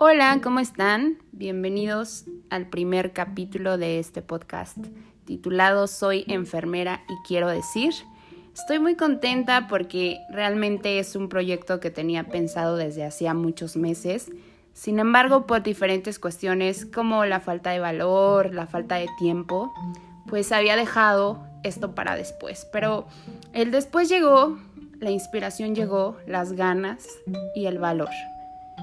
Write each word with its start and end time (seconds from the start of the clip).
Hola, 0.00 0.38
¿cómo 0.40 0.60
están? 0.60 1.18
Bienvenidos 1.32 2.26
al 2.50 2.68
primer 2.68 3.12
capítulo 3.12 3.78
de 3.78 3.98
este 3.98 4.22
podcast 4.22 4.78
titulado 5.24 5.88
Soy 5.88 6.24
enfermera 6.28 7.02
y 7.08 7.14
quiero 7.26 7.48
decir. 7.48 7.92
Estoy 8.54 8.78
muy 8.78 8.94
contenta 8.94 9.66
porque 9.66 10.20
realmente 10.30 11.00
es 11.00 11.16
un 11.16 11.28
proyecto 11.28 11.80
que 11.80 11.90
tenía 11.90 12.22
pensado 12.28 12.76
desde 12.76 13.04
hacía 13.04 13.34
muchos 13.34 13.74
meses. 13.76 14.30
Sin 14.72 15.00
embargo, 15.00 15.48
por 15.48 15.64
diferentes 15.64 16.20
cuestiones 16.20 16.86
como 16.86 17.24
la 17.24 17.40
falta 17.40 17.70
de 17.70 17.80
valor, 17.80 18.54
la 18.54 18.68
falta 18.68 18.94
de 18.94 19.08
tiempo, 19.18 19.74
pues 20.28 20.52
había 20.52 20.76
dejado 20.76 21.44
esto 21.64 21.96
para 21.96 22.14
después. 22.14 22.68
Pero 22.72 23.08
el 23.52 23.72
después 23.72 24.08
llegó, 24.08 24.60
la 25.00 25.10
inspiración 25.10 25.74
llegó, 25.74 26.18
las 26.24 26.52
ganas 26.52 27.04
y 27.56 27.66
el 27.66 27.80
valor. 27.80 28.10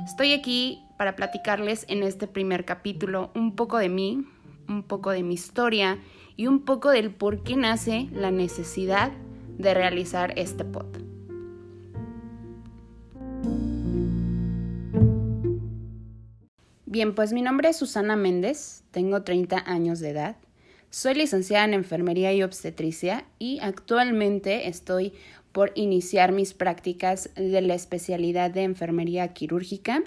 Estoy 0.03 0.33
aquí 0.33 0.84
para 0.97 1.15
platicarles 1.15 1.85
en 1.89 2.03
este 2.03 2.27
primer 2.27 2.65
capítulo 2.65 3.31
un 3.35 3.55
poco 3.55 3.77
de 3.77 3.89
mí, 3.89 4.25
un 4.67 4.83
poco 4.83 5.11
de 5.11 5.23
mi 5.23 5.33
historia 5.33 5.99
y 6.35 6.47
un 6.47 6.65
poco 6.65 6.89
del 6.89 7.11
por 7.11 7.43
qué 7.43 7.55
nace 7.55 8.07
la 8.11 8.31
necesidad 8.31 9.11
de 9.57 9.73
realizar 9.73 10.33
este 10.37 10.65
pod. 10.65 10.85
Bien, 16.85 17.13
pues 17.13 17.33
mi 17.33 17.41
nombre 17.41 17.69
es 17.69 17.77
Susana 17.77 18.15
Méndez, 18.15 18.83
tengo 18.91 19.23
30 19.23 19.63
años 19.65 19.99
de 19.99 20.11
edad, 20.11 20.37
soy 20.89 21.15
licenciada 21.15 21.65
en 21.65 21.73
enfermería 21.73 22.31
y 22.31 22.41
obstetricia 22.41 23.25
y 23.37 23.59
actualmente 23.59 24.69
estoy 24.69 25.11
por 25.51 25.73
iniciar 25.75 26.31
mis 26.31 26.53
prácticas 26.53 27.31
de 27.35 27.59
la 27.59 27.75
especialidad 27.75 28.49
de 28.51 28.63
enfermería 28.63 29.33
quirúrgica 29.33 30.03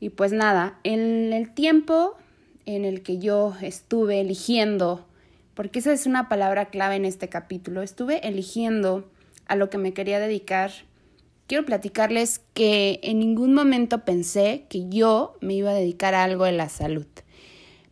y 0.00 0.08
pues 0.08 0.32
nada, 0.32 0.78
en 0.82 1.32
el 1.32 1.52
tiempo 1.52 2.16
en 2.66 2.84
el 2.84 3.02
que 3.02 3.18
yo 3.18 3.54
estuve 3.60 4.20
eligiendo, 4.20 5.06
porque 5.54 5.78
esa 5.78 5.92
es 5.92 6.06
una 6.06 6.28
palabra 6.28 6.70
clave 6.70 6.96
en 6.96 7.04
este 7.04 7.28
capítulo, 7.28 7.82
estuve 7.82 8.26
eligiendo 8.26 9.08
a 9.46 9.56
lo 9.56 9.68
que 9.68 9.78
me 9.78 9.92
quería 9.92 10.18
dedicar, 10.18 10.72
quiero 11.46 11.66
platicarles 11.66 12.40
que 12.54 13.00
en 13.02 13.18
ningún 13.18 13.52
momento 13.52 14.04
pensé 14.04 14.64
que 14.68 14.88
yo 14.88 15.36
me 15.40 15.54
iba 15.54 15.70
a 15.70 15.74
dedicar 15.74 16.14
a 16.14 16.24
algo 16.24 16.44
de 16.44 16.52
la 16.52 16.68
salud. 16.68 17.06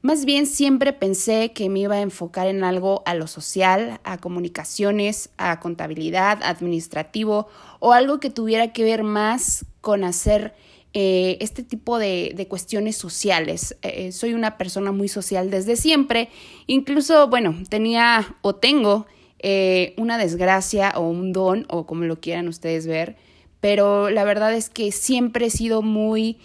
Más 0.01 0.25
bien 0.25 0.47
siempre 0.47 0.93
pensé 0.93 1.53
que 1.53 1.69
me 1.69 1.81
iba 1.81 1.97
a 1.97 2.01
enfocar 2.01 2.47
en 2.47 2.63
algo 2.63 3.03
a 3.05 3.15
lo 3.15 3.27
social, 3.27 3.99
a 4.05 4.19
comunicaciones, 4.19 5.31
a 5.39 5.59
contabilidad, 5.59 6.39
administrativo 6.45 7.49
o 7.81 7.93
algo 7.93 8.21
que 8.21 8.31
tuviera 8.31 8.73
que 8.73 8.85
ver 8.85 9.03
más 9.03 9.67
con 9.81 10.05
hacer 10.05 10.55
eh, 10.95 11.37
este 11.41 11.63
tipo 11.63 11.99
de, 11.99 12.47
cuestiones 12.49 12.97
sociales. 12.97 13.77
Eh, 13.83 14.13
soy 14.13 14.33
una 14.33 14.57
persona 14.57 14.91
muy 14.91 15.09
social 15.09 15.51
desde 15.51 15.77
siempre. 15.77 16.31
Incluso, 16.67 17.29
bueno, 17.29 17.57
tenía 17.69 18.37
o 18.43 18.55
tengo 18.55 19.07
eh, 19.39 19.95
una 19.97 20.19
desgracia 20.19 20.93
o 20.97 21.09
un 21.09 21.33
don, 21.33 21.67
o 21.69 21.87
como 21.87 22.05
lo 22.05 22.21
quieran 22.21 22.49
ustedes 22.49 22.87
ver, 22.87 23.17
pero 23.61 24.11
la 24.11 24.25
verdad 24.25 24.55
es 24.55 24.71
que 24.71 24.91
siempre 24.93 25.47
he 25.47 25.51
sido 25.51 25.83
muy 25.83 26.39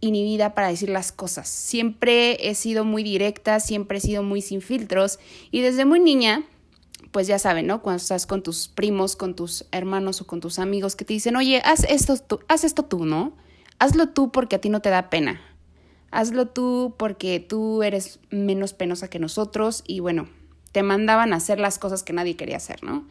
inhibida 0.00 0.54
para 0.54 0.68
decir 0.68 0.90
las 0.90 1.12
cosas. 1.12 1.48
Siempre 1.48 2.48
he 2.48 2.54
sido 2.54 2.84
muy 2.84 3.02
directa, 3.02 3.60
siempre 3.60 3.98
he 3.98 4.00
sido 4.00 4.22
muy 4.22 4.42
sin 4.42 4.60
filtros 4.60 5.18
y 5.50 5.60
desde 5.60 5.84
muy 5.84 6.00
niña 6.00 6.44
pues 7.12 7.26
ya 7.26 7.38
saben, 7.38 7.66
¿no? 7.66 7.80
Cuando 7.80 8.02
estás 8.02 8.26
con 8.26 8.42
tus 8.42 8.68
primos, 8.68 9.16
con 9.16 9.34
tus 9.34 9.64
hermanos 9.70 10.20
o 10.20 10.26
con 10.26 10.40
tus 10.40 10.58
amigos 10.58 10.96
que 10.96 11.06
te 11.06 11.14
dicen, 11.14 11.36
oye, 11.36 11.62
haz 11.64 11.84
esto 11.84 12.16
tú, 12.18 12.40
haz 12.48 12.64
esto 12.64 12.82
tú, 12.82 13.06
¿no? 13.06 13.32
Hazlo 13.78 14.08
tú 14.08 14.32
porque 14.32 14.56
a 14.56 14.60
ti 14.60 14.68
no 14.68 14.80
te 14.80 14.90
da 14.90 15.10
pena. 15.10 15.40
Hazlo 16.10 16.46
tú 16.46 16.94
porque 16.96 17.40
tú 17.40 17.82
eres 17.82 18.20
menos 18.30 18.72
penosa 18.72 19.08
que 19.08 19.18
nosotros 19.18 19.84
y 19.86 20.00
bueno, 20.00 20.28
te 20.72 20.82
mandaban 20.82 21.32
a 21.32 21.36
hacer 21.36 21.58
las 21.58 21.78
cosas 21.78 22.02
que 22.02 22.12
nadie 22.12 22.36
quería 22.36 22.56
hacer, 22.56 22.82
¿no? 22.82 23.06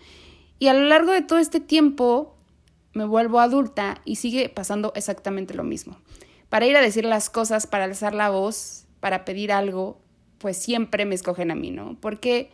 Y 0.59 0.67
a 0.67 0.73
lo 0.73 0.85
largo 0.85 1.11
de 1.11 1.21
todo 1.21 1.39
este 1.39 1.59
tiempo 1.59 2.35
me 2.93 3.05
vuelvo 3.05 3.39
adulta 3.39 4.01
y 4.05 4.15
sigue 4.15 4.49
pasando 4.49 4.93
exactamente 4.95 5.53
lo 5.53 5.63
mismo. 5.63 5.97
Para 6.49 6.65
ir 6.65 6.77
a 6.77 6.81
decir 6.81 7.05
las 7.05 7.29
cosas, 7.29 7.67
para 7.67 7.83
alzar 7.83 8.15
la 8.15 8.29
voz, 8.29 8.85
para 8.99 9.25
pedir 9.25 9.51
algo, 9.51 9.99
pues 10.37 10.57
siempre 10.57 11.05
me 11.05 11.15
escogen 11.15 11.51
a 11.51 11.55
mí, 11.55 11.71
¿no? 11.71 11.99
¿Por 11.99 12.19
qué? 12.19 12.51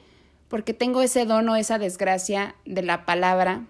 Porque 0.47 0.73
tengo 0.73 1.01
ese 1.01 1.25
dono, 1.25 1.55
esa 1.55 1.77
desgracia 1.77 2.55
de 2.65 2.81
la 2.81 3.05
palabra, 3.05 3.67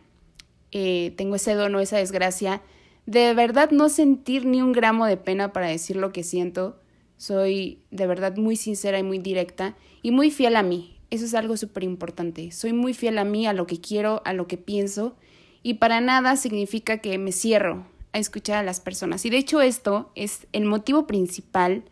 eh, 0.71 1.13
tengo 1.17 1.35
ese 1.35 1.53
dono, 1.53 1.79
esa 1.79 1.97
desgracia 1.97 2.61
de 3.05 3.33
verdad 3.33 3.71
no 3.71 3.89
sentir 3.89 4.45
ni 4.45 4.61
un 4.61 4.71
gramo 4.71 5.05
de 5.05 5.17
pena 5.17 5.53
para 5.53 5.67
decir 5.67 5.95
lo 5.95 6.11
que 6.11 6.23
siento. 6.23 6.79
Soy 7.17 7.79
de 7.91 8.07
verdad 8.07 8.35
muy 8.37 8.55
sincera 8.55 8.99
y 8.99 9.03
muy 9.03 9.19
directa 9.19 9.75
y 10.01 10.11
muy 10.11 10.31
fiel 10.31 10.55
a 10.55 10.63
mí. 10.63 10.97
Eso 11.09 11.25
es 11.25 11.33
algo 11.33 11.57
súper 11.57 11.83
importante. 11.83 12.51
Soy 12.51 12.73
muy 12.73 12.93
fiel 12.93 13.17
a 13.17 13.25
mí, 13.25 13.45
a 13.45 13.53
lo 13.53 13.67
que 13.67 13.81
quiero, 13.81 14.21
a 14.25 14.33
lo 14.33 14.47
que 14.47 14.57
pienso 14.57 15.15
y 15.63 15.75
para 15.75 16.01
nada 16.01 16.35
significa 16.35 16.99
que 16.99 17.17
me 17.17 17.31
cierro 17.31 17.85
a 18.13 18.19
escuchar 18.19 18.57
a 18.57 18.63
las 18.63 18.79
personas. 18.79 19.25
Y 19.25 19.29
de 19.29 19.37
hecho 19.37 19.61
esto 19.61 20.11
es 20.15 20.47
el 20.53 20.65
motivo 20.65 21.07
principal 21.07 21.83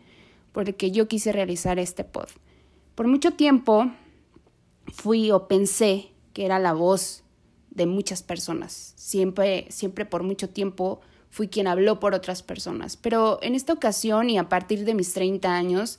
por 0.52 0.68
el 0.68 0.74
que 0.74 0.90
yo 0.90 1.08
quise 1.08 1.32
realizar 1.32 1.78
este 1.78 2.04
pod. 2.04 2.28
Por 2.94 3.06
mucho 3.06 3.32
tiempo 3.32 3.90
fui 4.92 5.30
o 5.30 5.46
pensé 5.48 6.08
que 6.32 6.44
era 6.44 6.58
la 6.58 6.72
voz 6.72 7.24
de 7.80 7.86
muchas 7.86 8.22
personas. 8.22 8.92
Siempre, 8.96 9.64
siempre 9.70 10.04
por 10.04 10.22
mucho 10.22 10.50
tiempo 10.50 11.00
fui 11.30 11.48
quien 11.48 11.66
habló 11.66 11.98
por 11.98 12.12
otras 12.14 12.42
personas. 12.42 12.98
Pero 12.98 13.38
en 13.40 13.54
esta 13.54 13.72
ocasión 13.72 14.28
y 14.28 14.36
a 14.36 14.50
partir 14.50 14.84
de 14.84 14.94
mis 14.94 15.14
30 15.14 15.50
años, 15.50 15.98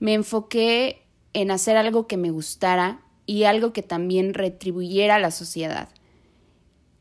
me 0.00 0.14
enfoqué 0.14 1.02
en 1.34 1.50
hacer 1.50 1.76
algo 1.76 2.06
que 2.06 2.16
me 2.16 2.30
gustara 2.30 3.02
y 3.26 3.44
algo 3.44 3.74
que 3.74 3.82
también 3.82 4.32
retribuyera 4.32 5.16
a 5.16 5.18
la 5.18 5.30
sociedad. 5.30 5.90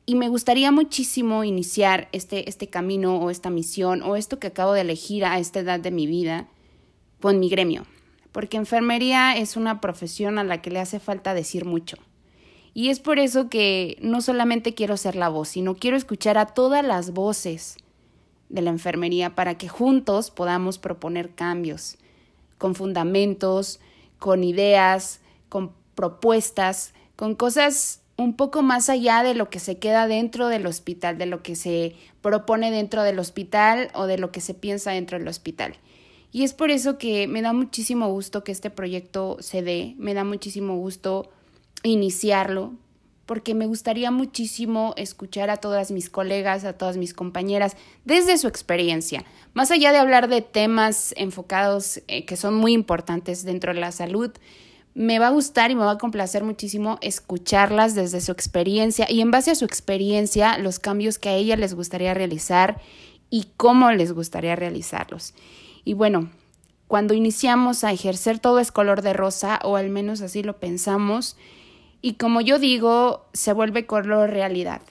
Y 0.06 0.16
me 0.16 0.28
gustaría 0.28 0.74
muchísimo 0.74 1.46
iniciar 1.46 2.10
este, 2.12 2.50
este 2.50 2.68
camino 2.68 3.20
o 3.20 3.30
esta 3.30 3.50
misión 3.50 4.02
o 4.02 4.18
esto 4.18 4.40
que 4.40 4.48
acabo 4.48 4.74
de 4.74 4.82
elegir 4.82 5.24
a 5.24 5.40
esta 5.40 5.62
edad 5.62 5.80
de 5.80 5.92
mi 5.92 6.06
vida 6.06 6.50
con 7.22 7.40
mi 7.40 7.48
gremio, 7.48 7.86
porque 8.34 8.58
enfermería 8.58 9.38
es 9.38 9.56
una 9.56 9.80
profesión 9.80 10.38
a 10.38 10.44
la 10.44 10.62
que 10.62 10.70
le 10.70 10.82
hace 10.82 11.00
falta 11.00 11.34
decir 11.34 11.64
mucho. 11.64 11.98
Y 12.78 12.90
es 12.90 13.00
por 13.00 13.18
eso 13.18 13.50
que 13.50 13.98
no 14.02 14.22
solamente 14.22 14.76
quiero 14.76 14.98
ser 14.98 15.16
la 15.16 15.30
voz, 15.30 15.48
sino 15.48 15.74
quiero 15.74 15.98
escuchar 15.98 16.38
a 16.38 16.46
todas 16.46 16.86
las 16.86 17.12
voces 17.12 17.78
de 18.50 18.62
la 18.62 18.70
enfermería 18.70 19.34
para 19.34 19.58
que 19.58 19.68
juntos 19.68 20.30
podamos 20.30 20.78
proponer 20.78 21.32
cambios 21.32 21.98
con 22.60 22.76
fundamentos, 22.76 23.80
con 24.20 24.44
ideas, 24.44 25.22
con 25.50 25.72
propuestas, 25.96 26.94
con 27.16 27.34
cosas 27.34 28.02
un 28.16 28.36
poco 28.36 28.62
más 28.62 28.90
allá 28.90 29.24
de 29.24 29.34
lo 29.34 29.50
que 29.50 29.58
se 29.58 29.80
queda 29.80 30.06
dentro 30.06 30.48
del 30.48 30.68
hospital, 30.68 31.18
de 31.18 31.26
lo 31.26 31.42
que 31.42 31.56
se 31.56 31.96
propone 32.22 32.70
dentro 32.70 33.02
del 33.02 33.18
hospital 33.18 33.90
o 33.96 34.06
de 34.06 34.20
lo 34.20 34.32
que 34.32 34.40
se 34.40 34.54
piensa 34.54 34.92
dentro 34.92 35.18
del 35.18 35.28
hospital. 35.28 35.74
Y 36.32 36.44
es 36.44 36.54
por 36.54 36.70
eso 36.70 37.00
que 37.00 37.28
me 37.28 37.42
da 37.42 37.54
muchísimo 37.54 38.08
gusto 38.10 38.44
que 38.44 38.52
este 38.52 38.70
proyecto 38.70 39.38
se 39.40 39.64
dé, 39.64 39.96
me 39.98 40.14
da 40.14 40.24
muchísimo 40.24 40.76
gusto 40.76 41.32
iniciarlo, 41.84 42.74
porque 43.26 43.54
me 43.54 43.68
gustaría 43.68 44.10
muchísimo 44.10 44.94
escuchar 44.96 45.50
a 45.50 45.58
todas 45.58 45.92
mis 45.92 46.10
colegas, 46.10 46.64
a 46.64 46.74
todas 46.74 46.98
mis 46.98 47.14
compañeras, 47.14 47.76
desde 48.06 48.38
su 48.38 48.48
experiencia. 48.48 49.26
Más 49.54 49.70
allá 49.70 49.92
de 49.92 49.98
hablar 49.98 50.30
de 50.30 50.42
temas 50.42 51.14
enfocados 51.18 52.02
eh, 52.08 52.26
que 52.26 52.38
son 52.38 52.56
muy 52.56 52.74
importantes 52.74 53.44
dentro 53.44 53.74
de 53.74 53.82
la 53.82 53.92
salud, 53.92 54.32
me 54.94 55.20
va 55.20 55.28
a 55.28 55.32
gustar 55.32 55.70
y 55.70 55.76
me 55.76 55.84
va 55.84 55.92
a 55.92 55.98
complacer 56.00 56.44
muchísimo 56.44 56.98
escucharlas 57.02 57.94
desde 57.94 58.20
su 58.20 58.32
experiencia 58.32 59.06
y 59.08 59.22
en 59.22 59.30
base 59.30 59.52
a 59.52 59.56
su 59.56 59.64
experiencia 59.64 60.58
los 60.58 60.80
cambios 60.80 61.20
que 61.20 61.30
a 61.30 61.36
ella 61.36 61.56
les 61.56 61.76
gustaría 61.76 62.16
realizar 62.16 62.82
y 63.30 63.48
cómo 63.58 63.92
les 63.92 64.12
gustaría 64.14 64.56
realizarlos. 64.56 65.36
Y 65.84 65.94
bueno, 65.94 66.32
cuando 66.88 67.14
iniciamos 67.14 67.84
a 67.84 67.92
ejercer 67.92 68.40
todo 68.40 68.60
es 68.60 68.72
color 68.72 69.02
de 69.02 69.14
rosa, 69.14 69.60
o 69.64 69.76
al 69.76 69.90
menos 69.90 70.22
así 70.22 70.42
lo 70.42 70.58
pensamos, 70.58 71.38
y 72.02 72.14
como 72.14 72.42
yo 72.42 72.60
digo, 72.60 73.26
se 73.34 73.54
vuelve 73.54 73.86
color 73.86 74.30
realidad. 74.30 74.82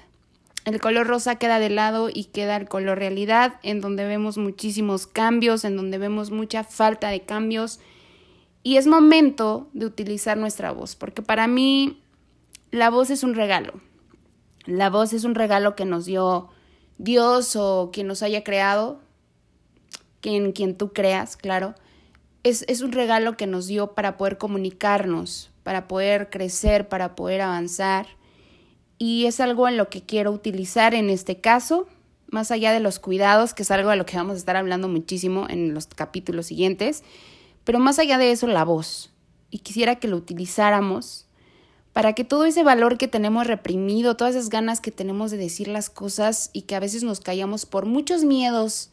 El 0.65 0.81
color 0.81 1.07
rosa 1.07 1.37
queda 1.37 1.61
de 1.61 1.71
lado 1.71 2.11
y 2.13 2.25
queda 2.25 2.57
el 2.57 2.69
color 2.69 2.99
realidad, 2.99 3.61
en 3.63 3.81
donde 3.81 4.05
vemos 4.05 4.37
muchísimos 4.37 5.07
cambios, 5.07 5.65
en 5.65 5.77
donde 5.77 5.99
vemos 5.99 6.33
mucha 6.33 6.65
falta 6.65 7.09
de 7.09 7.23
cambios. 7.23 7.79
Y 8.65 8.77
es 8.77 8.89
momento 8.89 9.69
de 9.75 9.87
utilizar 9.87 10.37
nuestra 10.37 10.73
voz, 10.73 10.97
porque 10.97 11.23
para 11.23 11.47
mí 11.47 12.03
la 12.73 12.91
voz 12.91 13.11
es 13.11 13.23
un 13.23 13.37
regalo. 13.37 13.75
La 14.65 14.91
voz 14.91 15.13
es 15.13 15.23
un 15.23 15.37
regalo 15.37 15.77
que 15.77 15.85
nos 15.85 16.05
dio 16.05 16.49
Dios 16.99 17.55
o 17.55 17.91
quien 17.93 18.09
nos 18.09 18.25
haya 18.25 18.43
creado, 18.43 18.99
quien, 20.21 20.51
quien 20.51 20.77
tú 20.77 20.93
creas, 20.93 21.37
claro. 21.37 21.77
Es, 22.43 22.65
es 22.67 22.81
un 22.81 22.91
regalo 22.91 23.37
que 23.37 23.47
nos 23.47 23.69
dio 23.69 23.93
para 23.93 24.17
poder 24.17 24.37
comunicarnos, 24.37 25.53
para 25.67 25.89
poder 25.89 26.31
crecer, 26.31 26.89
para 26.89 27.17
poder 27.17 27.41
avanzar. 27.41 28.07
Y 28.99 29.27
es 29.27 29.41
algo 29.41 29.67
en 29.67 29.77
lo 29.77 29.91
que 29.91 30.01
quiero 30.01 30.31
utilizar 30.31 30.95
en 30.95 31.11
este 31.11 31.41
caso 31.41 31.89
más 32.29 32.53
allá 32.53 32.71
de 32.71 32.79
los 32.79 33.01
cuidados, 33.01 33.53
que 33.53 33.65
es 33.65 33.73
algo 33.73 33.91
de 33.91 33.97
lo 33.97 34.07
que 34.07 34.17
vamos 34.17 34.35
a 34.35 34.39
estar 34.39 34.55
hablando 34.55 34.87
muchísimo 34.87 35.49
en 35.51 35.75
los 35.75 35.89
capítulos 35.89 36.47
siguientes, 36.47 37.03
pero 37.65 37.81
más 37.81 37.99
allá 37.99 38.17
de 38.17 38.31
eso, 38.31 38.47
la 38.47 38.63
voz. 38.63 39.13
Y 39.51 39.59
quisiera 39.59 39.97
que 39.97 40.07
lo 40.07 40.17
utilizáramos 40.17 41.27
para 41.93 42.13
que 42.13 42.23
todo 42.23 42.45
ese 42.45 42.63
valor 42.63 42.97
que 42.97 43.09
tenemos 43.09 43.49
reprimido, 43.49 44.17
todas 44.17 44.37
esas 44.37 44.51
ganas 44.51 44.81
que 44.81 44.93
tenemos 44.93 45.33
de 45.33 45.37
decir 45.37 45.67
las 45.67 45.91
cosas 45.91 46.51
y 46.53 46.63
que 46.63 46.77
a 46.77 46.81
veces 46.81 47.03
nos 47.03 47.19
callamos 47.19 47.67
por 47.67 47.87
muchos 47.87 48.23
miedos 48.23 48.93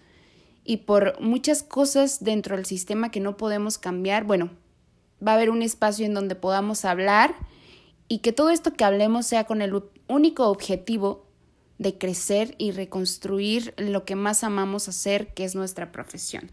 y 0.66 0.78
por 0.78 1.22
muchas 1.22 1.62
cosas 1.62 2.24
dentro 2.24 2.56
del 2.56 2.66
sistema 2.66 3.12
que 3.12 3.20
no 3.20 3.38
podemos 3.38 3.78
cambiar, 3.78 4.24
bueno, 4.24 4.50
va 5.26 5.32
a 5.32 5.36
haber 5.36 5.50
un 5.50 5.62
espacio 5.62 6.06
en 6.06 6.14
donde 6.14 6.36
podamos 6.36 6.86
hablar 6.86 7.36
y 8.08 8.20
que 8.20 8.32
todo 8.32 8.50
esto 8.50 8.74
que 8.74 8.84
hablemos 8.84 9.26
sea 9.26 9.46
con 9.46 9.62
el 9.62 9.84
único 10.08 10.50
objetivo 10.50 11.26
de 11.78 11.98
crecer 11.98 12.56
y 12.58 12.72
reconstruir 12.72 13.74
lo 13.78 14.06
que 14.06 14.16
más 14.16 14.44
amamos 14.44 14.88
hacer, 14.88 15.34
que 15.34 15.44
es 15.44 15.56
nuestra 15.56 15.92
profesión. 15.92 16.52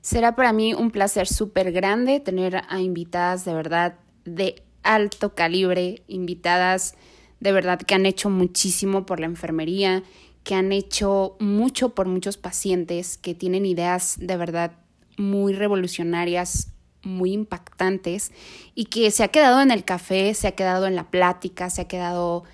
Será 0.00 0.34
para 0.34 0.52
mí 0.52 0.74
un 0.74 0.90
placer 0.90 1.28
súper 1.28 1.70
grande 1.70 2.18
tener 2.18 2.62
a 2.68 2.80
invitadas 2.80 3.44
de 3.44 3.54
verdad 3.54 3.94
de 4.24 4.62
alto 4.82 5.34
calibre, 5.34 6.02
invitadas 6.08 6.94
de 7.38 7.52
verdad 7.52 7.78
que 7.80 7.94
han 7.94 8.06
hecho 8.06 8.30
muchísimo 8.30 9.06
por 9.06 9.20
la 9.20 9.26
enfermería, 9.26 10.02
que 10.44 10.54
han 10.54 10.72
hecho 10.72 11.36
mucho 11.38 11.90
por 11.90 12.06
muchos 12.06 12.36
pacientes, 12.36 13.16
que 13.16 13.34
tienen 13.34 13.66
ideas 13.66 14.16
de 14.18 14.36
verdad 14.36 14.72
muy 15.16 15.52
revolucionarias, 15.52 16.72
muy 17.02 17.32
impactantes 17.32 18.32
y 18.74 18.86
que 18.86 19.10
se 19.10 19.24
ha 19.24 19.28
quedado 19.28 19.60
en 19.60 19.70
el 19.70 19.84
café, 19.84 20.34
se 20.34 20.48
ha 20.48 20.52
quedado 20.52 20.86
en 20.86 20.96
la 20.96 21.10
plática, 21.10 21.70
se 21.70 21.82
ha 21.82 21.88
quedado 21.88 22.44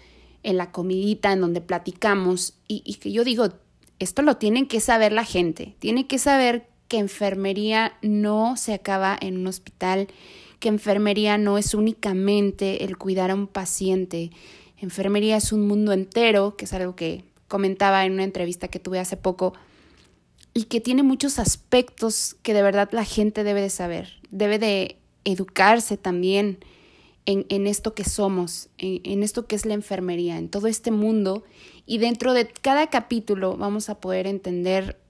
en 0.42 0.56
la 0.56 0.72
comidita 0.72 1.32
en 1.32 1.40
donde 1.40 1.60
platicamos. 1.60 2.54
Y, 2.66 2.94
que 2.94 3.12
yo 3.12 3.24
digo, 3.24 3.48
esto 3.98 4.22
lo 4.22 4.36
tienen 4.36 4.66
que 4.66 4.80
saber 4.80 5.12
la 5.12 5.24
gente, 5.24 5.76
tiene 5.78 6.06
que 6.06 6.18
saber 6.18 6.68
que 6.88 6.98
enfermería 6.98 7.92
no 8.00 8.56
se 8.56 8.74
acaba 8.74 9.16
en 9.20 9.36
un 9.36 9.46
hospital, 9.46 10.08
que 10.58 10.68
enfermería 10.68 11.38
no 11.38 11.58
es 11.58 11.74
únicamente 11.74 12.84
el 12.84 12.96
cuidar 12.96 13.30
a 13.30 13.34
un 13.34 13.46
paciente, 13.46 14.30
enfermería 14.78 15.36
es 15.36 15.52
un 15.52 15.66
mundo 15.66 15.92
entero, 15.92 16.56
que 16.56 16.64
es 16.64 16.72
algo 16.72 16.96
que 16.96 17.24
comentaba 17.46 18.04
en 18.04 18.12
una 18.12 18.24
entrevista 18.24 18.68
que 18.68 18.78
tuve 18.78 18.98
hace 18.98 19.16
poco, 19.16 19.54
y 20.58 20.64
que 20.64 20.80
tiene 20.80 21.04
muchos 21.04 21.38
aspectos 21.38 22.34
que 22.42 22.52
de 22.52 22.62
verdad 22.62 22.88
la 22.90 23.04
gente 23.04 23.44
debe 23.44 23.60
de 23.60 23.70
saber, 23.70 24.14
debe 24.32 24.58
de 24.58 24.96
educarse 25.24 25.96
también 25.96 26.58
en, 27.26 27.46
en 27.48 27.68
esto 27.68 27.94
que 27.94 28.02
somos, 28.02 28.68
en, 28.76 29.00
en 29.04 29.22
esto 29.22 29.46
que 29.46 29.54
es 29.54 29.64
la 29.66 29.74
enfermería, 29.74 30.36
en 30.36 30.48
todo 30.48 30.66
este 30.66 30.90
mundo, 30.90 31.44
y 31.86 31.98
dentro 31.98 32.32
de 32.32 32.48
cada 32.48 32.90
capítulo 32.90 33.56
vamos 33.56 33.88
a 33.88 34.00
poder 34.00 34.26
entender 34.26 35.00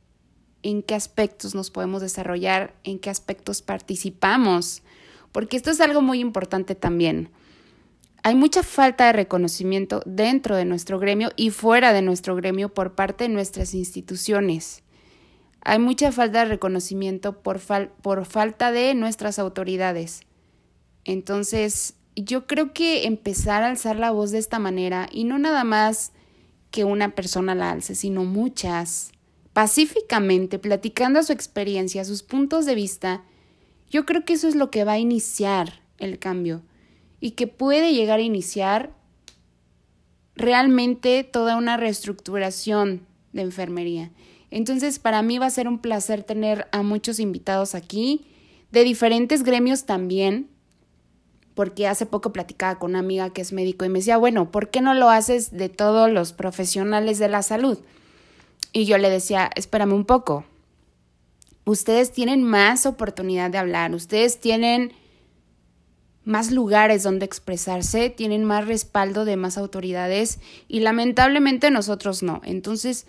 en 0.62 0.82
qué 0.82 0.94
aspectos 0.94 1.54
nos 1.54 1.70
podemos 1.70 2.02
desarrollar, 2.02 2.74
en 2.84 2.98
qué 2.98 3.08
aspectos 3.08 3.62
participamos, 3.62 4.82
porque 5.32 5.56
esto 5.56 5.70
es 5.70 5.80
algo 5.80 6.02
muy 6.02 6.20
importante 6.20 6.74
también. 6.74 7.30
Hay 8.22 8.34
mucha 8.34 8.62
falta 8.62 9.06
de 9.06 9.14
reconocimiento 9.14 10.02
dentro 10.04 10.56
de 10.56 10.66
nuestro 10.66 10.98
gremio 10.98 11.30
y 11.36 11.48
fuera 11.48 11.94
de 11.94 12.02
nuestro 12.02 12.36
gremio 12.36 12.68
por 12.68 12.94
parte 12.94 13.24
de 13.24 13.30
nuestras 13.30 13.72
instituciones. 13.72 14.82
Hay 15.68 15.78
mucha 15.80 16.12
falta 16.12 16.38
de 16.38 16.44
reconocimiento 16.46 17.42
por, 17.42 17.58
falta 17.58 18.72
de 18.72 18.94
nuestras 18.94 19.38
autoridades. 19.38 20.22
Entonces, 21.04 21.94
yo 22.16 22.46
creo 22.46 22.72
que 22.72 23.04
empezar 23.04 23.62
a 23.62 23.66
alzar 23.66 23.96
la 23.96 24.10
voz 24.10 24.30
de 24.30 24.38
esta 24.38 24.58
manera, 24.58 25.10
y 25.12 25.24
no 25.24 25.38
nada 25.38 25.64
más 25.64 26.12
que 26.70 26.84
una 26.84 27.14
persona 27.14 27.54
la 27.54 27.70
alce, 27.70 27.94
sino 27.94 28.24
muchas, 28.24 29.12
pacíficamente, 29.52 30.58
platicando 30.58 31.22
su 31.22 31.34
experiencia, 31.34 32.02
sus 32.06 32.22
puntos 32.22 32.64
de 32.64 32.74
vista, 32.74 33.22
yo 33.90 34.06
creo 34.06 34.24
que 34.24 34.32
eso 34.32 34.48
es 34.48 34.54
lo 34.54 34.70
que 34.70 34.84
va 34.84 34.92
a 34.92 34.98
iniciar 34.98 35.82
el 35.98 36.18
cambio 36.18 36.62
y 37.20 37.32
que 37.32 37.46
puede 37.46 37.92
llegar 37.92 38.20
a 38.20 38.22
iniciar 38.22 38.94
realmente 40.34 41.24
toda 41.24 41.58
una 41.58 41.76
reestructuración 41.76 43.06
de 43.34 43.42
enfermería. 43.42 44.12
Entonces, 44.50 44.98
para 44.98 45.22
mí 45.22 45.38
va 45.38 45.46
a 45.46 45.50
ser 45.50 45.68
un 45.68 45.78
placer 45.78 46.22
tener 46.22 46.68
a 46.72 46.82
muchos 46.82 47.20
invitados 47.20 47.74
aquí, 47.74 48.26
de 48.70 48.84
diferentes 48.84 49.42
gremios 49.42 49.84
también, 49.84 50.48
porque 51.54 51.88
hace 51.88 52.06
poco 52.06 52.32
platicaba 52.32 52.78
con 52.78 52.90
una 52.90 53.00
amiga 53.00 53.30
que 53.30 53.40
es 53.40 53.52
médico 53.52 53.84
y 53.84 53.88
me 53.88 53.98
decía, 53.98 54.16
bueno, 54.16 54.50
¿por 54.50 54.70
qué 54.70 54.80
no 54.80 54.94
lo 54.94 55.10
haces 55.10 55.50
de 55.50 55.68
todos 55.68 56.10
los 56.10 56.32
profesionales 56.32 57.18
de 57.18 57.28
la 57.28 57.42
salud? 57.42 57.78
Y 58.72 58.84
yo 58.84 58.96
le 58.98 59.10
decía, 59.10 59.50
espérame 59.56 59.92
un 59.92 60.04
poco, 60.04 60.44
ustedes 61.64 62.12
tienen 62.12 62.44
más 62.44 62.86
oportunidad 62.86 63.50
de 63.50 63.58
hablar, 63.58 63.94
ustedes 63.94 64.38
tienen 64.38 64.92
más 66.24 66.52
lugares 66.52 67.02
donde 67.02 67.24
expresarse, 67.24 68.10
tienen 68.10 68.44
más 68.44 68.66
respaldo 68.66 69.24
de 69.24 69.36
más 69.36 69.58
autoridades 69.58 70.40
y 70.68 70.80
lamentablemente 70.80 71.70
nosotros 71.70 72.22
no. 72.22 72.42
Entonces, 72.44 73.06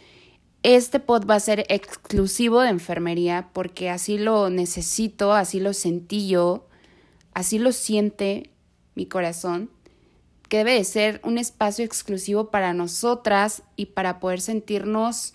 este 0.64 1.00
pod 1.00 1.26
va 1.30 1.36
a 1.36 1.40
ser 1.40 1.66
exclusivo 1.70 2.62
de 2.62 2.70
enfermería 2.70 3.50
porque 3.54 3.90
así 3.90 4.18
lo 4.18 4.50
necesito, 4.50 5.34
así 5.34 5.60
lo 5.60 5.74
sentí 5.74 6.28
yo, 6.28 6.68
así 7.34 7.60
lo 7.60 7.72
siente 7.72 8.52
mi 8.96 9.06
corazón, 9.06 9.70
que 10.50 10.58
debe 10.58 10.74
de 10.74 10.84
ser 10.84 11.22
un 11.24 11.38
espacio 11.38 11.86
exclusivo 11.86 12.50
para 12.50 12.74
nosotras 12.74 13.64
y 13.76 13.88
para 13.88 14.20
poder 14.20 14.42
sentirnos 14.42 15.34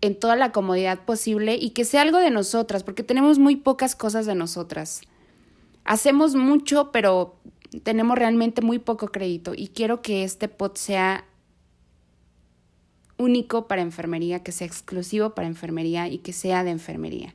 en 0.00 0.18
toda 0.18 0.34
la 0.34 0.50
comodidad 0.50 1.04
posible 1.04 1.56
y 1.56 1.70
que 1.70 1.84
sea 1.84 2.02
algo 2.02 2.18
de 2.18 2.30
nosotras, 2.30 2.82
porque 2.82 3.04
tenemos 3.04 3.38
muy 3.38 3.56
pocas 3.56 3.94
cosas 3.94 4.26
de 4.26 4.34
nosotras. 4.34 5.02
Hacemos 5.84 6.34
mucho, 6.34 6.90
pero 6.90 7.36
tenemos 7.82 8.18
realmente 8.18 8.62
muy 8.62 8.78
poco 8.78 9.08
crédito 9.08 9.52
y 9.54 9.68
quiero 9.68 10.02
que 10.02 10.24
este 10.24 10.48
pod 10.48 10.74
sea 10.74 11.26
único 13.20 13.68
para 13.68 13.82
enfermería, 13.82 14.42
que 14.42 14.50
sea 14.50 14.66
exclusivo 14.66 15.34
para 15.34 15.46
enfermería 15.46 16.08
y 16.08 16.18
que 16.18 16.32
sea 16.32 16.64
de 16.64 16.70
enfermería. 16.70 17.34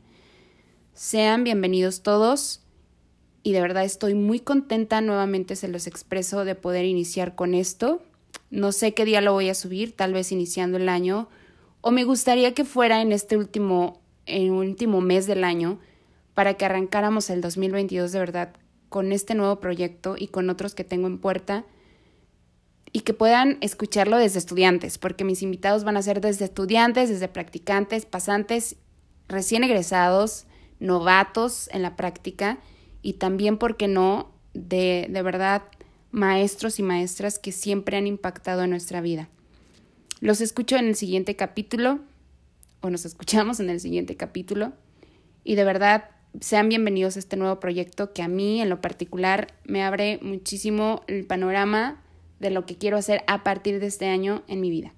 Sean 0.93 1.43
bienvenidos 1.43 2.01
todos 2.01 2.61
y 3.43 3.51
de 3.51 3.61
verdad 3.61 3.85
estoy 3.85 4.15
muy 4.15 4.39
contenta, 4.39 5.01
nuevamente 5.01 5.55
se 5.55 5.67
los 5.67 5.85
expreso, 5.85 6.43
de 6.43 6.55
poder 6.55 6.85
iniciar 6.85 7.35
con 7.35 7.53
esto. 7.53 8.01
No 8.49 8.71
sé 8.71 8.93
qué 8.93 9.05
día 9.05 9.21
lo 9.21 9.33
voy 9.33 9.49
a 9.49 9.53
subir, 9.53 9.95
tal 9.95 10.13
vez 10.13 10.31
iniciando 10.31 10.77
el 10.77 10.89
año, 10.89 11.29
o 11.81 11.91
me 11.91 12.03
gustaría 12.03 12.55
que 12.55 12.65
fuera 12.65 13.01
en 13.01 13.11
este 13.11 13.37
último, 13.37 14.01
en 14.25 14.51
último 14.51 15.01
mes 15.01 15.27
del 15.27 15.43
año, 15.43 15.79
para 16.33 16.55
que 16.55 16.65
arrancáramos 16.65 17.29
el 17.29 17.41
2022 17.41 18.11
de 18.11 18.19
verdad 18.19 18.53
con 18.89 19.11
este 19.11 19.35
nuevo 19.35 19.59
proyecto 19.59 20.15
y 20.17 20.27
con 20.27 20.49
otros 20.49 20.73
que 20.73 20.83
tengo 20.83 21.05
en 21.07 21.19
puerta 21.19 21.65
y 22.95 23.01
que 23.01 23.13
puedan 23.13 23.57
escucharlo 23.59 24.17
desde 24.17 24.39
estudiantes, 24.39 24.97
porque 24.97 25.25
mis 25.25 25.41
invitados 25.41 25.83
van 25.83 25.97
a 25.97 26.01
ser 26.01 26.21
desde 26.21 26.45
estudiantes, 26.45 27.09
desde 27.09 27.27
practicantes, 27.27 28.05
pasantes, 28.05 28.77
recién 29.27 29.65
egresados, 29.65 30.45
novatos 30.79 31.69
en 31.73 31.81
la 31.81 31.97
práctica 31.97 32.57
y 33.01 33.15
también, 33.15 33.57
¿por 33.57 33.75
qué 33.75 33.89
no?, 33.89 34.31
de, 34.53 35.07
de 35.09 35.21
verdad 35.23 35.63
maestros 36.11 36.79
y 36.79 36.83
maestras 36.83 37.37
que 37.37 37.51
siempre 37.51 37.97
han 37.97 38.07
impactado 38.07 38.63
en 38.63 38.69
nuestra 38.69 39.01
vida. 39.01 39.27
Los 40.21 40.39
escucho 40.39 40.77
en 40.77 40.87
el 40.87 40.95
siguiente 40.95 41.35
capítulo, 41.35 41.99
o 42.79 42.89
nos 42.89 43.03
escuchamos 43.03 43.59
en 43.59 43.69
el 43.69 43.81
siguiente 43.81 44.15
capítulo, 44.15 44.71
y 45.43 45.55
de 45.55 45.65
verdad 45.65 46.11
sean 46.39 46.69
bienvenidos 46.69 47.17
a 47.17 47.19
este 47.19 47.35
nuevo 47.35 47.59
proyecto 47.59 48.13
que 48.13 48.21
a 48.21 48.29
mí 48.29 48.61
en 48.61 48.69
lo 48.69 48.79
particular 48.79 49.53
me 49.65 49.83
abre 49.83 50.17
muchísimo 50.21 51.03
el 51.07 51.25
panorama 51.25 52.01
de 52.39 52.51
lo 52.51 52.65
que 52.65 52.77
quiero 52.77 52.97
hacer 52.97 53.23
a 53.27 53.43
partir 53.43 53.79
de 53.79 53.87
este 53.87 54.07
año 54.07 54.43
en 54.47 54.61
mi 54.61 54.69
vida. 54.69 54.93